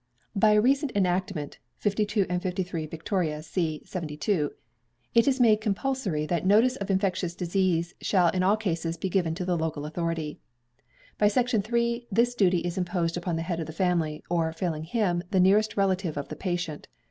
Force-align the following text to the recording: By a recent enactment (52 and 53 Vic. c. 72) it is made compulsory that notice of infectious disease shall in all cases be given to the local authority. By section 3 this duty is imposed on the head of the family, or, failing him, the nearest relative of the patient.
By 0.35 0.53
a 0.53 0.61
recent 0.61 0.91
enactment 0.95 1.59
(52 1.77 2.25
and 2.27 2.41
53 2.41 2.87
Vic. 2.87 3.07
c. 3.43 3.83
72) 3.85 4.51
it 5.13 5.27
is 5.27 5.39
made 5.39 5.61
compulsory 5.61 6.25
that 6.25 6.43
notice 6.43 6.75
of 6.77 6.89
infectious 6.89 7.35
disease 7.35 7.93
shall 8.01 8.29
in 8.29 8.41
all 8.41 8.57
cases 8.57 8.97
be 8.97 9.09
given 9.11 9.35
to 9.35 9.45
the 9.45 9.55
local 9.55 9.85
authority. 9.85 10.39
By 11.19 11.27
section 11.27 11.61
3 11.61 12.07
this 12.11 12.33
duty 12.33 12.61
is 12.61 12.79
imposed 12.79 13.19
on 13.27 13.35
the 13.35 13.43
head 13.43 13.59
of 13.59 13.67
the 13.67 13.73
family, 13.73 14.23
or, 14.27 14.51
failing 14.53 14.85
him, 14.85 15.21
the 15.29 15.39
nearest 15.39 15.77
relative 15.77 16.17
of 16.17 16.29
the 16.29 16.35
patient. 16.35 16.87